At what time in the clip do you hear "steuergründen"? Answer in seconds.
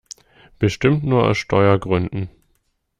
1.37-2.31